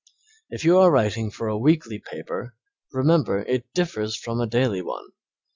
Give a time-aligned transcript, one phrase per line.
[0.49, 2.55] If you are writing for a weekly paper
[2.91, 5.09] remember it differs from a daily one.